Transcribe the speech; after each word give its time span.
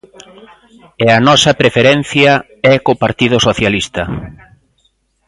E 1.05 1.07
a 1.17 1.19
nosa 1.27 1.57
preferencia 1.61 2.31
é 2.73 2.75
co 2.85 2.99
Partido 3.03 3.37
Socialista. 3.47 4.03